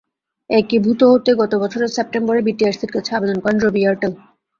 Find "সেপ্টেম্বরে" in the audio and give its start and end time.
1.97-2.41